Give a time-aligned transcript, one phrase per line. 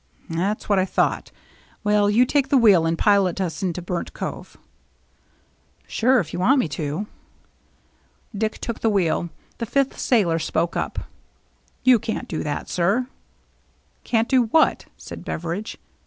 [0.31, 1.29] "That's what I thought.
[1.83, 4.57] Will you take the wheel and pilot us into Burnt Cove?""
[5.87, 7.05] Sure, if you want me to."
[8.35, 9.29] Dick took the wheel.
[9.59, 10.97] The fifth sailor spoke up."
[11.83, 13.05] You can't do that, sir.""
[14.03, 15.77] Can't do what?" said Beveridge.